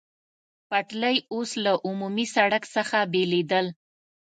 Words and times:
پټلۍ 0.69 1.17
اوس 1.33 1.51
له 1.63 1.73
عمومي 1.87 2.25
سړک 2.35 2.63
څخه 2.75 2.97
بېلېدل. 3.11 3.65